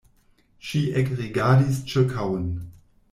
Ŝi 0.69 0.81
ekrigardis 1.01 1.83
ĉirkaŭen. 1.93 2.49